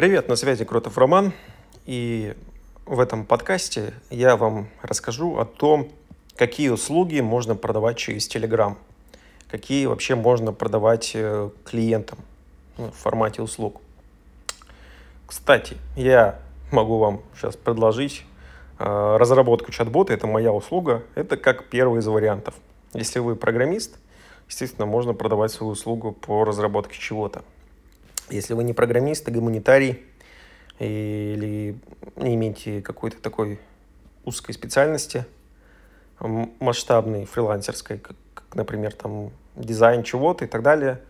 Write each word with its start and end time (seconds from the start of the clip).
Привет, 0.00 0.28
на 0.28 0.36
связи 0.36 0.64
Кротов 0.64 0.96
Роман. 0.96 1.34
И 1.84 2.34
в 2.86 3.00
этом 3.00 3.26
подкасте 3.26 3.92
я 4.08 4.34
вам 4.34 4.70
расскажу 4.80 5.36
о 5.36 5.44
том, 5.44 5.90
какие 6.36 6.70
услуги 6.70 7.20
можно 7.20 7.54
продавать 7.54 7.98
через 7.98 8.26
Telegram, 8.26 8.76
какие 9.50 9.84
вообще 9.84 10.14
можно 10.14 10.54
продавать 10.54 11.10
э, 11.12 11.50
клиентам 11.66 12.18
ну, 12.78 12.86
в 12.86 12.94
формате 12.94 13.42
услуг. 13.42 13.82
Кстати, 15.26 15.76
я 15.96 16.38
могу 16.72 16.96
вам 16.96 17.20
сейчас 17.36 17.56
предложить 17.56 18.24
э, 18.78 19.16
разработку 19.18 19.70
чат-бота, 19.70 20.14
это 20.14 20.26
моя 20.26 20.50
услуга, 20.50 21.02
это 21.14 21.36
как 21.36 21.68
первый 21.68 22.00
из 22.00 22.06
вариантов. 22.06 22.54
Если 22.94 23.18
вы 23.18 23.36
программист, 23.36 23.98
естественно, 24.48 24.86
можно 24.86 25.12
продавать 25.12 25.52
свою 25.52 25.72
услугу 25.72 26.12
по 26.12 26.44
разработке 26.44 26.98
чего-то. 26.98 27.42
Если 28.30 28.54
вы 28.54 28.64
не 28.64 28.72
программист, 28.72 29.26
а 29.28 29.32
гуманитарий 29.32 30.02
или 30.78 31.76
не 32.16 32.34
имеете 32.36 32.80
какой-то 32.80 33.20
такой 33.20 33.58
узкой 34.24 34.52
специальности, 34.52 35.26
масштабной, 36.20 37.24
фрилансерской, 37.24 37.98
как, 37.98 38.16
например, 38.54 38.92
там 38.94 39.30
дизайн 39.56 40.02
чего-то 40.04 40.44
и 40.44 40.48
так 40.48 40.62
далее, 40.62 41.00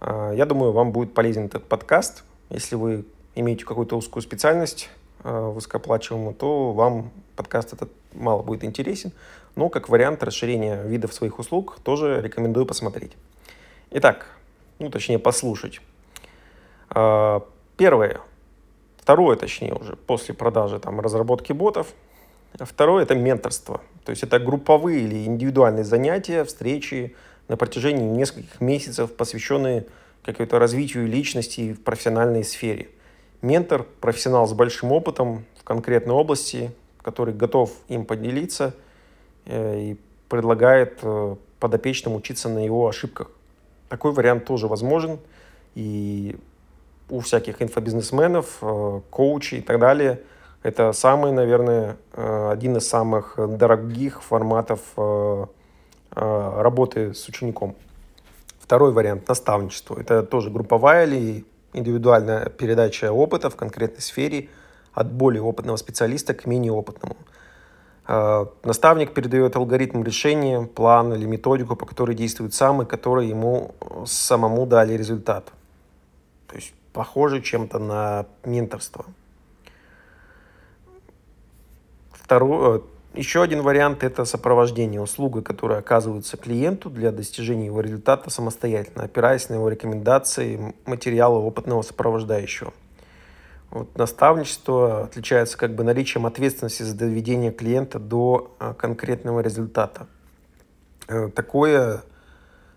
а, 0.00 0.32
я 0.32 0.46
думаю, 0.46 0.72
вам 0.72 0.92
будет 0.92 1.12
полезен 1.12 1.46
этот 1.46 1.66
подкаст. 1.66 2.24
Если 2.50 2.76
вы 2.76 3.04
имеете 3.34 3.64
какую-то 3.64 3.96
узкую 3.96 4.22
специальность 4.22 4.90
а, 5.24 5.50
высокооплачиваемую, 5.50 6.34
то 6.34 6.72
вам 6.72 7.10
подкаст 7.36 7.72
этот 7.72 7.90
мало 8.12 8.42
будет 8.42 8.64
интересен. 8.64 9.12
Но 9.56 9.68
как 9.68 9.88
вариант 9.88 10.22
расширения 10.22 10.82
видов 10.82 11.12
своих 11.12 11.38
услуг 11.38 11.78
тоже 11.82 12.20
рекомендую 12.22 12.66
посмотреть. 12.66 13.12
Итак, 13.90 14.26
ну 14.78 14.90
точнее 14.90 15.18
послушать. 15.18 15.80
А, 16.90 17.46
первое, 17.76 18.20
второе, 18.98 19.36
точнее 19.36 19.74
уже, 19.74 19.96
после 19.96 20.34
продажи 20.34 20.78
там, 20.78 21.00
разработки 21.00 21.52
ботов. 21.52 21.88
Второе– 22.58 23.02
это 23.04 23.14
менторство. 23.14 23.80
То 24.04 24.10
есть 24.10 24.22
это 24.24 24.40
групповые 24.40 25.02
или 25.02 25.24
индивидуальные 25.24 25.84
занятия, 25.84 26.44
встречи 26.44 27.14
на 27.48 27.56
протяжении 27.56 28.04
нескольких 28.04 28.60
месяцев, 28.60 29.14
посвященные 29.14 29.86
какому-то 30.24 30.58
развитию 30.58 31.06
личности 31.06 31.72
в 31.72 31.82
профессиональной 31.82 32.44
сфере. 32.44 32.88
Ментор– 33.40 33.86
профессионал 34.00 34.46
с 34.46 34.52
большим 34.52 34.92
опытом 34.92 35.44
в 35.58 35.64
конкретной 35.64 36.14
области, 36.14 36.72
который 37.02 37.32
готов 37.32 37.72
им 37.88 38.04
поделиться 38.04 38.74
э, 39.46 39.80
и 39.80 39.96
предлагает 40.28 40.98
э, 41.02 41.36
подопечным 41.58 42.16
учиться 42.16 42.48
на 42.48 42.64
его 42.64 42.86
ошибках. 42.86 43.30
Такой 43.88 44.12
вариант 44.12 44.44
тоже 44.44 44.68
возможен. 44.68 45.18
И 45.74 46.36
у 47.10 47.20
всяких 47.20 47.60
инфобизнесменов, 47.60 48.58
э, 48.62 49.00
коучей 49.10 49.58
и 49.58 49.62
так 49.62 49.78
далее. 49.78 50.20
Это 50.62 50.92
самый, 50.92 51.32
наверное, 51.32 51.96
э, 52.12 52.50
один 52.52 52.76
из 52.76 52.88
самых 52.88 53.34
дорогих 53.36 54.22
форматов 54.22 54.80
э, 54.96 55.46
работы 56.12 57.14
с 57.14 57.28
учеником. 57.28 57.76
Второй 58.58 58.92
вариант– 58.92 59.26
наставничество. 59.28 59.98
Это 60.00 60.22
тоже 60.22 60.50
групповая 60.50 61.06
или 61.06 61.44
индивидуальная 61.72 62.48
передача 62.48 63.12
опыта 63.12 63.48
в 63.48 63.56
конкретной 63.56 64.02
сфере 64.02 64.48
от 64.92 65.12
более 65.12 65.42
опытного 65.42 65.76
специалиста 65.76 66.34
к 66.34 66.46
менее 66.46 66.72
опытному. 66.72 67.16
Наставник 68.64 69.14
передает 69.14 69.54
алгоритм 69.54 70.02
решения, 70.02 70.62
план 70.62 71.14
или 71.14 71.26
методику, 71.26 71.76
по 71.76 71.86
которой 71.86 72.16
действует 72.16 72.54
сам 72.54 72.82
и 72.82 72.84
который 72.84 73.28
ему 73.28 73.76
самому 74.04 74.66
дали 74.66 74.94
результат. 74.94 75.52
То 76.48 76.56
есть 76.56 76.74
похоже 76.92 77.40
чем-то 77.40 77.78
на 77.78 78.26
менторство. 78.44 79.04
Второй, 82.12 82.78
э, 82.78 82.80
еще 83.14 83.42
один 83.42 83.62
вариант– 83.62 84.02
это 84.04 84.24
сопровождение 84.24 85.00
услуга, 85.00 85.42
которая 85.42 85.80
оказывается 85.80 86.36
клиенту 86.36 86.90
для 86.90 87.10
достижения 87.10 87.66
его 87.66 87.80
результата 87.80 88.30
самостоятельно, 88.30 89.04
опираясь 89.04 89.48
на 89.48 89.54
его 89.54 89.68
рекомендации 89.68 90.74
материала 90.86 91.38
опытного 91.38 91.82
сопровождающего. 91.82 92.72
Вот 93.70 93.96
наставничество 93.96 95.04
отличается 95.04 95.58
как 95.58 95.74
бы 95.74 95.84
наличием 95.84 96.26
ответственности 96.26 96.82
за 96.82 96.96
доведение 96.96 97.52
клиента 97.52 97.98
до 97.98 98.54
э, 98.60 98.74
конкретного 98.78 99.40
результата. 99.40 100.06
Э, 101.08 101.30
такое 101.34 102.02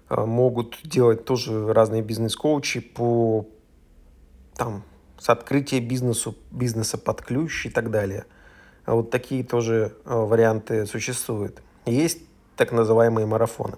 могут 0.09 0.79
делать 0.83 1.25
тоже 1.25 1.73
разные 1.73 2.03
бизнес-коучи 2.03 2.81
по 2.81 3.47
там, 4.55 4.83
с 5.17 5.29
открытия 5.29 5.79
бизнесу, 5.79 6.35
бизнеса 6.51 6.97
под 6.97 7.21
ключ 7.21 7.65
и 7.65 7.69
так 7.69 7.91
далее. 7.91 8.25
А 8.85 8.95
вот 8.95 9.11
такие 9.11 9.43
тоже 9.43 9.95
э, 10.05 10.13
варианты 10.13 10.85
существуют. 10.85 11.61
Есть 11.85 12.19
так 12.55 12.71
называемые 12.71 13.25
марафоны. 13.25 13.77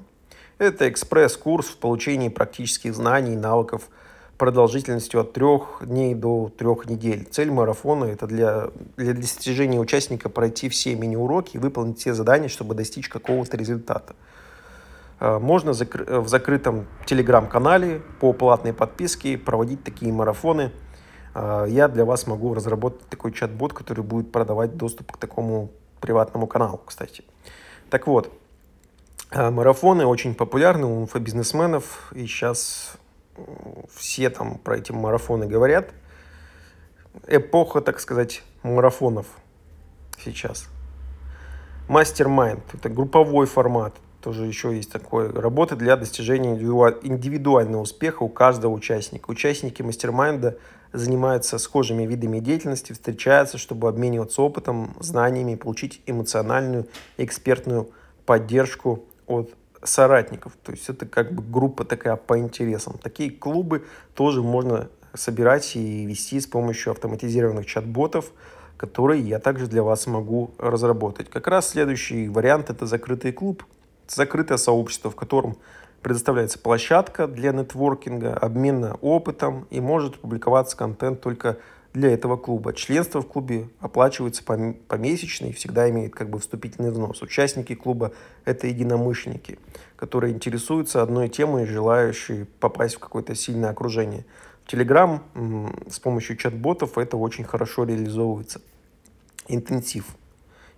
Это 0.58 0.90
экспресс-курс 0.90 1.68
в 1.68 1.78
получении 1.78 2.30
практических 2.30 2.96
знаний 2.96 3.34
и 3.34 3.38
навыков 3.38 3.90
продолжительностью 4.38 5.22
от 5.22 5.34
трех 5.34 5.81
дней 5.81 6.13
до 6.13 6.52
трех 6.58 6.88
недель. 6.88 7.25
Цель 7.30 7.52
марафона– 7.52 8.06
это 8.06 8.28
для, 8.28 8.69
для 8.97 9.13
достижения 9.13 9.80
участника 9.80 10.30
пройти 10.30 10.68
все 10.69 10.96
мини-уроки 10.96 11.56
и 11.56 11.59
выполнить 11.59 12.00
все 12.00 12.13
задания, 12.13 12.50
чтобы 12.50 12.75
достичь 12.75 13.07
какого-то 13.07 13.56
результата. 13.57 14.16
Э, 15.20 15.40
можно 15.40 15.72
э, 15.72 16.20
в 16.20 16.28
закрытом 16.28 16.88
телеграм-канале 17.06 18.02
по 18.20 18.34
платной 18.34 18.74
подписке 18.74 19.38
проводить 19.38 19.84
такие 19.84 20.12
марафоны. 20.12 20.72
Э, 21.34 21.66
я 21.68 21.88
для 21.88 22.06
вас 22.06 22.28
могу 22.28 22.53
разработать 22.53 23.08
такой 23.08 23.31
чат-бот, 23.31 23.74
который 23.74 24.04
будет 24.04 24.31
продавать 24.31 24.78
доступ 24.78 25.12
к 25.14 25.18
такому 25.18 25.72
приватному 26.02 26.48
каналу, 26.48 26.81
кстати. 26.86 27.24
Так 27.90 28.08
вот, 28.08 28.31
марафоны 29.31 30.06
очень 30.06 30.36
популярны 30.36 30.86
у 30.86 31.02
инфобизнесменов, 31.02 32.12
и 32.14 32.25
сейчас 32.25 32.98
все 33.94 34.30
там 34.30 34.58
про 34.58 34.78
эти 34.78 34.92
марафоны 34.92 35.48
говорят. 35.48 35.92
Эпоха, 37.28 37.81
так 37.81 38.00
сказать, 38.00 38.44
марафонов 38.64 39.28
сейчас. 40.20 40.68
Мастер-майнд– 41.88 42.64
это 42.74 42.90
групповой 42.90 43.46
формат 43.46 43.94
тоже 44.25 44.47
еще 44.47 44.75
есть 44.75 44.91
такое, 44.91 45.31
работа 45.31 45.75
для 45.75 45.96
достижения 45.96 46.56
индивидуального 46.56 47.84
успеха 47.84 48.24
у 48.24 48.28
каждого 48.28 48.74
участника. 48.74 49.30
Участники 49.30 49.84
мастер-майнда 49.84 50.58
занимаются 50.94 51.59
схожими 51.59 52.08
видами 52.08 52.40
деятельности, 52.40 52.94
встречаются, 52.94 53.59
чтобы 53.59 53.88
обмениваться 53.88 54.41
опытом, 54.41 54.96
знаниями, 55.00 55.53
получить 55.53 56.02
эмоциональную 56.08 56.88
экспертную 57.18 57.91
поддержку 58.25 59.06
от 59.28 59.52
соратников. 59.84 60.53
То 60.63 60.72
есть 60.72 60.90
это 60.90 61.06
как 61.06 61.31
бы 61.31 61.44
группа 61.44 61.86
такая 61.86 62.16
по 62.16 62.40
интересам. 62.40 62.97
Такие 62.97 63.30
клубы 63.30 63.86
тоже 64.16 64.42
можно 64.42 64.90
собирать 65.13 65.75
и 65.75 66.03
вести 66.07 66.40
с 66.40 66.47
помощью 66.47 66.94
автоматизированных 66.94 67.68
чат-ботов, 67.68 68.31
которые 68.75 69.22
я 69.22 69.38
также 69.38 69.68
для 69.68 69.84
вас 69.84 70.07
могу 70.07 70.50
разработать. 70.57 71.30
Как 71.30 71.46
раз 71.46 71.69
следующий 71.69 72.28
вариант 72.28 72.72
это 72.72 72.88
закрытый 72.88 73.31
клуб– 73.31 73.63
закрытое 74.08 74.58
сообщество, 74.58 75.12
в 75.12 75.16
котором 75.16 75.58
предоставляется 76.02 76.60
площадка 76.60 77.28
для 77.28 77.52
нетворкинга, 77.52 78.36
обмена 78.36 78.96
опытом 79.02 79.68
и 79.72 79.80
может 79.80 80.20
публиковаться 80.20 80.78
контент 80.78 81.22
только 81.22 81.58
для 81.94 82.12
этого 82.12 82.38
клуба. 82.38 82.74
Членство 82.74 83.22
в 83.22 83.28
клубе 83.28 83.70
оплачивается 83.80 84.44
помесячно 84.44 85.48
и 85.48 85.54
всегда 85.54 85.90
имеет 85.90 86.14
как 86.14 86.30
бы 86.30 86.40
вступительный 86.40 86.92
взнос. 86.92 87.22
Участники 87.22 87.74
клуба– 87.74 88.12
это 88.46 88.68
единомышленники, 88.68 89.58
которые 89.96 90.34
интересуются 90.34 91.02
одной 91.02 91.30
темой 91.30 91.64
и 91.64 91.68
желающие 91.68 92.46
попасть 92.60 92.96
в 92.96 93.00
какое-то 93.00 93.34
сильное 93.34 93.70
окружение. 93.70 94.26
В 94.66 94.74
Telegram 94.74 95.22
с 95.90 96.00
помощью 96.00 96.38
чат-ботов 96.38 96.98
это 96.98 97.18
очень 97.18 97.46
хорошо 97.46 97.86
реализовывается. 97.86 98.62
Интенсив– 99.48 100.06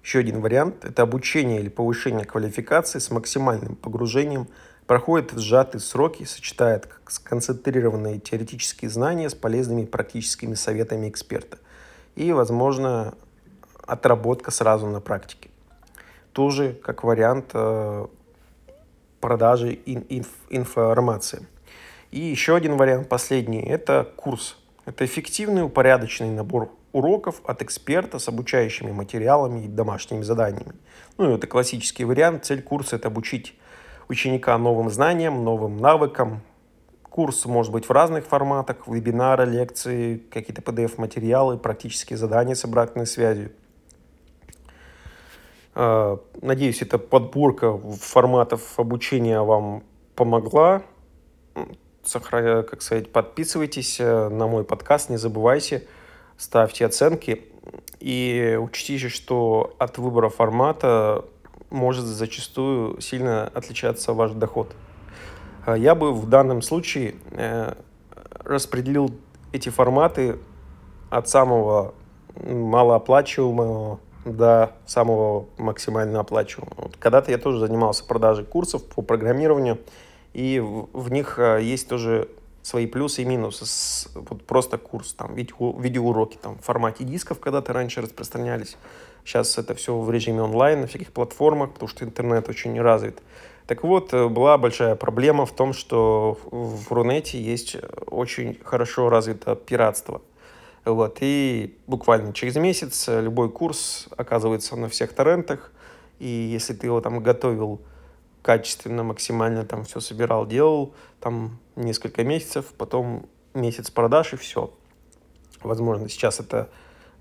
еще 0.08 0.20
один 0.20 0.40
вариант– 0.40 0.76
это 0.86 1.02
обучение 1.02 1.60
или 1.60 1.68
повышение 1.68 2.24
квалификации 2.24 3.00
с 3.00 3.12
максимальным 3.12 3.76
погружением, 3.76 4.48
проходит 4.86 5.34
в 5.34 5.40
сжатые 5.40 5.82
сроки, 5.82 6.24
сочетает 6.24 6.88
сконцентрированные 7.10 8.18
теоретические 8.18 8.90
знания 8.90 9.30
с 9.30 9.36
полезными 9.36 9.84
практическими 9.84 10.54
советами 10.54 11.10
эксперта. 11.10 11.58
И, 12.16 12.32
возможно, 12.32 13.16
отработка 13.86 14.50
сразу 14.50 14.88
на 14.88 15.02
практике. 15.02 15.50
Тоже 16.32 16.72
как 16.72 17.04
вариант 17.04 17.52
э, 17.54 18.08
продажи 19.20 19.78
инф 19.86 20.30
информации. 20.50 21.46
И 22.12 22.22
еще 22.22 22.56
один 22.56 22.78
вариант, 22.78 23.10
последний, 23.10 23.62
это 23.62 24.10
курс. 24.16 24.58
Это 24.86 25.04
эффективный 25.04 25.66
упорядоченный 25.66 26.32
набор 26.32 26.72
уроков 26.92 27.42
от 27.46 27.62
эксперта 27.62 28.20
с 28.20 28.28
обучающими 28.28 28.92
материалами 28.92 29.66
и 29.66 29.68
домашними 29.68 30.22
заданиями. 30.22 30.76
Ну, 31.18 31.36
это 31.36 31.48
классический 31.48 32.06
вариант. 32.06 32.46
Цель 32.46 32.62
курса– 32.62 32.96
это 32.98 33.08
обучить 33.08 33.56
ученика 34.08 34.58
новым 34.58 34.90
знаниям, 34.90 35.44
новым 35.44 35.78
навыкам, 35.78 36.42
Курс 37.18 37.48
может 37.48 37.72
быть 37.72 37.90
в 37.90 37.92
разных 37.92 38.28
форматах, 38.28 38.88
вебинары, 38.88 39.46
лекции, 39.46 40.18
какие-то 40.30 40.62
PDF-материалы, 40.62 41.58
практические 41.58 42.16
задания 42.16 42.54
с 42.54 42.64
обратной 42.64 43.08
связью. 43.08 43.54
А, 45.74 46.20
надеюсь, 46.40 46.84
эта 46.84 47.00
подборка 47.00 47.76
форматов 47.76 48.80
обучения 48.80 49.42
вам 49.42 49.82
помогла. 50.14 50.84
Сохраня, 52.04 52.62
как 52.62 52.84
сказать, 52.84 53.12
подписывайтесь 53.12 54.00
э, 54.00 54.30
на 54.30 54.46
мой 54.46 54.64
подкаст, 54.64 55.10
не 55.10 55.18
забывайте, 55.18 55.88
ставьте 56.38 56.86
оценки. 56.86 57.44
И 58.00 58.58
учтите, 58.62 59.10
что 59.10 59.76
от 59.80 59.98
выбора 59.98 60.30
формата 60.30 61.26
может 61.70 62.06
зачастую 62.06 63.02
сильно 63.02 63.48
отличаться 63.54 64.14
ваш 64.14 64.32
доход. 64.32 64.74
А 65.66 65.76
я 65.76 65.96
бы 65.96 66.14
в 66.14 66.30
данном 66.30 66.62
случае 66.62 67.16
э, 67.32 67.74
распределил 68.44 69.12
эти 69.52 69.70
форматы 69.70 70.38
от 71.10 71.28
самого 71.28 71.94
малооплачиваемого 72.46 74.00
до 74.24 74.74
самого 74.86 75.48
максимально 75.58 76.20
оплачиваемого. 76.20 76.92
Когда-то 77.00 77.32
я 77.32 77.38
тоже 77.38 77.60
занимался 77.60 78.06
продажей 78.06 78.46
курсов 78.46 78.84
по 78.86 79.02
программированию, 79.02 79.80
и 80.34 80.60
в, 80.60 80.90
в 80.94 81.12
них 81.12 81.40
э, 81.40 81.62
есть 81.64 81.88
тоже 81.90 82.30
свои 82.68 82.86
плюсы 82.86 83.22
и 83.22 83.26
минусы. 83.26 83.66
С, 83.66 84.10
вот 84.14 84.44
просто 84.44 84.78
курс, 84.78 85.14
там, 85.14 85.34
видео, 85.36 85.72
видеоуроки 85.80 86.38
там, 86.42 86.58
в 86.58 86.66
формате 86.66 87.06
дисков 87.06 87.40
когда-то 87.40 87.72
раньше 87.72 88.02
распространялись. 88.02 88.76
Сейчас 89.24 89.58
это 89.58 89.74
все 89.74 89.98
в 89.98 90.12
режиме 90.12 90.42
онлайн, 90.42 90.82
на 90.82 90.88
всяких 90.88 91.14
платформах, 91.14 91.72
потому 91.72 91.88
что 91.88 92.04
интернет 92.04 92.50
очень 92.50 92.80
развит. 92.82 93.22
Так 93.68 93.84
вот, 93.84 94.14
э, 94.14 94.28
была 94.28 94.58
большая 94.58 94.96
проблема 94.96 95.46
в 95.46 95.54
том, 95.54 95.72
что 95.72 96.38
в 96.52 96.92
Рунете 96.92 97.42
есть 97.42 97.78
очень 98.08 98.60
хорошо 98.62 99.10
развито 99.10 99.56
пиратство. 99.56 100.22
Вот, 100.84 101.20
и 101.22 101.78
буквально 101.88 102.34
через 102.34 102.58
месяц 102.58 103.08
любой 103.08 103.50
курс 103.50 104.08
оказывается 104.18 104.76
на 104.76 104.90
всех 104.90 105.14
торрентах, 105.14 105.72
и 106.20 106.28
если 106.28 106.74
ты 106.74 106.88
его 106.88 107.00
там 107.00 107.24
готовил 107.24 107.80
качественно, 108.42 109.04
максимально 109.04 109.66
там 109.66 109.84
все 109.84 110.00
собирал, 110.00 110.46
делал, 110.46 110.94
там 111.20 111.60
несколько 111.76 112.24
месяцев, 112.24 112.66
потом 112.78 113.28
месяц 113.54 113.90
продаж 113.90 114.34
и 114.34 114.36
все. 114.38 114.74
Возможно, 115.62 116.10
сейчас 116.10 116.40
эта 116.40 116.70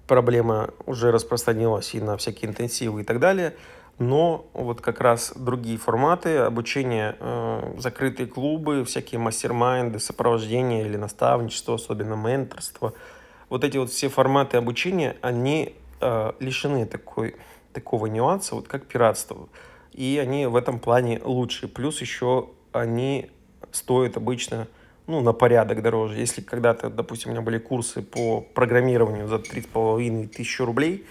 проблема 0.06 0.70
уже 0.84 1.10
распространилась 1.10 1.94
и 1.94 2.00
на 2.00 2.16
всякие 2.16 2.50
интенсивы 2.50 3.00
и 3.00 3.04
так 3.04 3.18
далее, 3.18 3.56
но 3.98 4.46
вот 4.52 4.80
как 4.80 5.00
раз 5.00 5.32
другие 5.34 5.78
форматы 5.78 6.36
обучения, 6.38 7.16
э, 7.18 7.74
закрытые 7.78 8.26
клубы, 8.26 8.84
всякие 8.84 9.18
мастер-майнды, 9.18 9.98
сопровождение 9.98 10.84
или 10.84 10.96
наставничество, 10.96 11.74
особенно 11.74 12.14
менторство– 12.14 12.92
вот 13.48 13.64
эти 13.64 13.76
вот 13.76 13.90
все 13.90 14.08
форматы 14.08 14.56
обучения, 14.56 15.16
они 15.22 15.74
э, 16.00 16.32
лишены 16.40 16.86
такой, 16.86 17.36
такого 17.72 18.06
нюанса, 18.06 18.54
вот 18.54 18.68
как 18.68 18.86
пиратство. 18.86 19.48
И 19.96 20.18
они 20.22 20.46
в 20.46 20.56
этом 20.56 20.78
плане 20.78 21.20
лучше. 21.24 21.68
Плюс 21.68 22.00
еще 22.02 22.50
они 22.72 23.30
стоят 23.72 24.16
обычно 24.16 24.68
ну, 25.06 25.20
на 25.20 25.32
порядок 25.32 25.82
дороже. 25.82 26.18
Если 26.18 26.42
когда-то, 26.42 26.90
допустим, 26.90 27.30
у 27.30 27.32
меня 27.32 27.42
были 27.42 27.58
курсы 27.58 28.02
по 28.02 28.40
программированию 28.40 29.26
за 29.26 29.36
3,5 29.36 30.28
тысячи 30.28 30.62
рублей, 30.62 31.06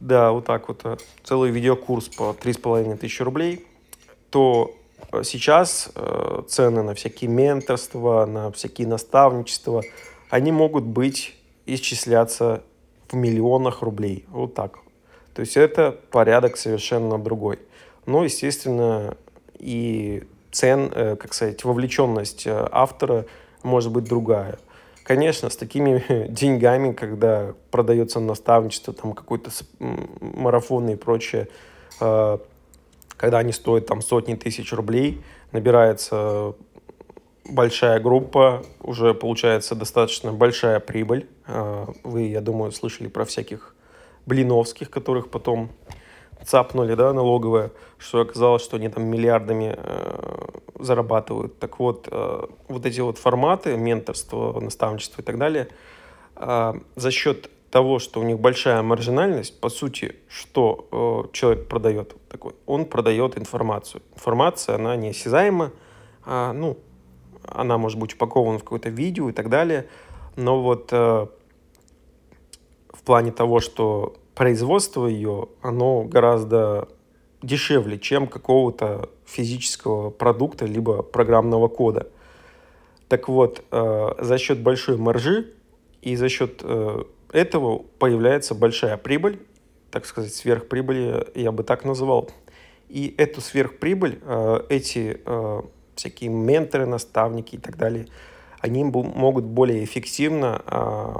да, 0.00 0.32
вот 0.32 0.46
так 0.46 0.68
вот, 0.68 0.80
э, 0.84 0.96
целый 1.24 1.50
видеокурс 1.50 2.08
по 2.08 2.32
3,5 2.32 2.96
тысячи 2.96 3.22
рублей, 3.22 3.66
то 4.30 4.74
э, 5.12 5.22
сейчас 5.22 5.90
э, 5.94 6.42
цены 6.48 6.82
на 6.82 6.94
всякие 6.94 7.28
менторства, 7.28 8.24
на 8.24 8.50
всякие 8.50 8.88
наставничества, 8.88 9.82
они 10.30 10.52
могут 10.52 10.84
быть 10.84 11.36
исчисляться 11.66 12.62
в 13.10 13.14
миллионах 13.14 13.82
рублей. 13.82 14.24
Вот 14.30 14.54
так. 14.54 14.78
То 15.34 15.40
есть 15.40 15.56
это 15.56 15.92
порядок 16.10 16.56
совершенно 16.56 17.18
другой. 17.18 17.58
Но, 18.06 18.24
естественно, 18.24 19.16
и 19.58 20.24
цен, 20.50 20.90
э, 20.94 21.16
как 21.16 21.34
сказать, 21.34 21.64
вовлеченность 21.64 22.46
э, 22.46 22.68
автора 22.72 23.26
может 23.62 23.92
быть 23.92 24.04
другая. 24.04 24.58
Конечно, 25.04 25.50
с 25.50 25.56
такими 25.56 26.02
деньгами, 26.28 26.92
когда 26.92 27.54
продается 27.70 28.20
наставничество, 28.20 28.92
там 28.92 29.12
какой-то 29.12 29.50
марафон 29.78 30.88
и 30.88 30.96
прочее, 30.96 31.48
э, 32.00 32.38
когда 33.16 33.38
они 33.38 33.52
стоят 33.52 33.86
там 33.86 34.00
сотни 34.00 34.34
тысяч 34.34 34.72
рублей, 34.72 35.20
набирается 35.52 36.54
большая 37.44 38.00
группа, 38.00 38.64
уже 38.80 39.12
получается 39.12 39.74
достаточно 39.74 40.32
большая 40.32 40.80
прибыль. 40.80 41.28
Вы, 42.04 42.22
я 42.28 42.40
думаю, 42.40 42.72
слышали 42.72 43.08
про 43.08 43.24
всяких 43.24 43.74
блиновских, 44.24 44.88
которых 44.88 45.28
потом 45.30 45.70
цапнули, 46.44 46.94
да, 46.94 47.12
налоговые, 47.12 47.70
что 47.98 48.20
оказалось, 48.20 48.62
что 48.62 48.76
они 48.76 48.88
там 48.88 49.04
миллиардами 49.04 49.74
э, 49.76 50.48
зарабатывают. 50.78 51.58
Так 51.58 51.78
вот, 51.78 52.08
э, 52.10 52.46
вот 52.68 52.86
эти 52.86 53.00
вот 53.00 53.18
форматы, 53.18 53.76
менторство, 53.76 54.58
наставничество 54.60 55.22
и 55.22 55.24
так 55.24 55.38
далее, 55.38 55.68
э, 56.36 56.74
за 56.96 57.10
счет 57.10 57.50
того, 57.70 57.98
что 57.98 58.20
у 58.20 58.24
них 58.24 58.38
большая 58.40 58.82
маржинальность, 58.82 59.60
по 59.60 59.68
сути, 59.68 60.16
что 60.28 60.88
э, 60.90 61.32
человек 61.32 61.68
продает 61.68 62.16
такой? 62.28 62.54
Он 62.66 62.84
продает 62.84 63.38
информацию. 63.38 64.02
Информация, 64.14 64.74
она 64.74 64.96
неосязаема, 64.96 65.72
а, 66.24 66.52
ну, 66.52 66.78
она 67.46 67.78
может 67.78 67.98
быть 67.98 68.14
упакована 68.14 68.58
в 68.58 68.64
какое-то 68.64 68.88
видео 68.88 69.30
и 69.30 69.32
так 69.32 69.48
далее, 69.48 69.86
но 70.36 70.60
вот 70.60 70.88
э, 70.92 71.26
в 72.88 73.02
плане 73.02 73.32
того, 73.32 73.60
что 73.60 74.14
производство 74.40 75.06
ее, 75.06 75.48
оно 75.60 76.04
гораздо 76.04 76.88
дешевле, 77.42 77.98
чем 77.98 78.26
какого-то 78.26 79.10
физического 79.26 80.08
продукта 80.08 80.64
либо 80.64 81.02
программного 81.02 81.68
кода. 81.68 82.06
Так 83.08 83.28
вот, 83.28 83.62
э, 83.70 84.08
за 84.18 84.38
счет 84.38 84.62
большой 84.62 84.96
маржи 84.96 85.52
и 86.00 86.16
за 86.16 86.30
счет 86.30 86.62
э, 86.62 87.04
этого 87.34 87.82
появляется 87.98 88.54
большая 88.54 88.96
прибыль, 88.96 89.40
так 89.90 90.06
сказать, 90.06 90.32
сверхприбыль, 90.32 91.26
я 91.34 91.52
бы 91.52 91.62
так 91.62 91.84
называл. 91.84 92.30
И 92.88 93.14
эту 93.18 93.42
сверхприбыль, 93.42 94.20
э, 94.22 94.60
эти 94.70 95.20
э, 95.22 95.62
всякие 95.96 96.30
менторы, 96.30 96.86
наставники 96.86 97.56
и 97.56 97.58
так 97.58 97.76
далее, 97.76 98.06
они 98.60 98.84
могут 98.84 99.44
более 99.44 99.84
эффективно 99.84 100.62
э, 100.66 101.14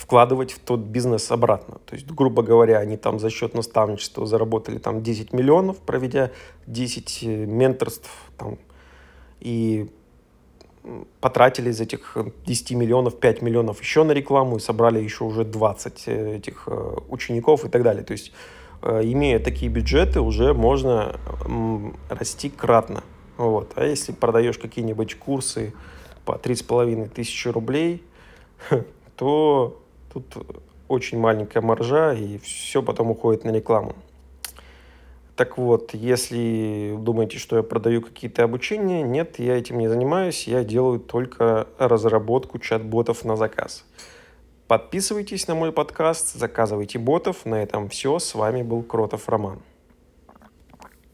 вкладывать 0.00 0.52
в 0.52 0.58
тот 0.58 0.80
бизнес 0.80 1.30
обратно. 1.30 1.78
То 1.86 1.94
есть, 1.94 2.10
грубо 2.10 2.42
говоря, 2.42 2.78
они 2.78 2.96
там 2.96 3.18
за 3.18 3.30
счет 3.30 3.54
наставничества 3.54 4.26
заработали 4.26 4.78
там 4.78 5.02
10 5.02 5.32
миллионов, 5.32 5.78
проведя 5.78 6.30
10 6.66 7.22
э, 7.22 7.26
менторств 7.46 8.10
там, 8.36 8.58
и 9.40 9.90
потратили 11.20 11.70
из 11.70 11.80
этих 11.80 12.16
10 12.46 12.72
миллионов 12.72 13.20
5 13.20 13.42
миллионов 13.42 13.80
еще 13.80 14.02
на 14.04 14.12
рекламу 14.12 14.56
и 14.56 14.60
собрали 14.60 14.98
еще 14.98 15.24
уже 15.24 15.44
20 15.44 16.02
э, 16.06 16.36
этих 16.36 16.64
э, 16.66 16.96
учеников 17.08 17.64
и 17.64 17.68
так 17.68 17.82
далее. 17.82 18.02
То 18.02 18.12
есть 18.12 18.32
Э, 18.82 19.02
имея 19.04 19.38
такие 19.38 19.70
бюджеты, 19.70 20.20
уже 20.20 20.54
можно 20.54 21.18
расти 22.08 22.48
кратно. 22.48 23.02
Вот. 23.36 23.72
А 23.76 23.84
если 23.84 24.12
продаешь 24.12 24.58
какие-нибудь 24.58 25.16
курсы 25.16 25.72
по 26.24 26.32
3,5 26.32 27.08
тысячи 27.10 27.48
рублей, 27.48 28.02
то 29.16 29.80
тут 30.12 30.36
очень 30.88 31.18
маленькая 31.18 31.60
маржа, 31.60 32.12
и 32.12 32.38
все 32.38 32.82
потом 32.82 33.10
уходит 33.10 33.44
на 33.44 33.50
рекламу. 33.50 33.94
Так 35.36 35.56
вот, 35.56 35.94
если 35.94 36.94
думаете, 36.98 37.38
что 37.38 37.56
я 37.56 37.62
продаю 37.62 38.02
какие-то 38.02 38.44
обучения, 38.44 39.02
нет, 39.02 39.38
я 39.38 39.56
этим 39.56 39.78
не 39.78 39.88
занимаюсь, 39.88 40.46
я 40.46 40.64
делаю 40.64 41.00
только 41.00 41.66
разработку 41.78 42.58
чат-ботов 42.58 43.24
на 43.24 43.36
заказ. 43.36 43.84
Подписывайтесь 44.70 45.48
на 45.48 45.56
мой 45.56 45.72
подкаст, 45.72 46.36
заказывайте 46.36 47.00
ботов. 47.00 47.44
На 47.44 47.60
этом 47.60 47.88
все. 47.88 48.20
С 48.20 48.36
вами 48.36 48.62
был 48.62 48.84
Кротов 48.84 49.28
Роман. 49.28 49.58